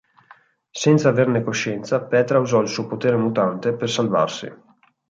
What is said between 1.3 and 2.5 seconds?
coscienza, Petra